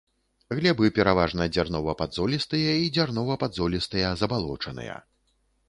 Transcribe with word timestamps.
Глебы 0.59 0.87
пераважна 0.97 1.45
дзярнова-падзолістыя 1.57 2.73
і 2.85 2.89
дзярнова-падзолістыя 2.95 4.17
забалочаныя. 4.25 5.01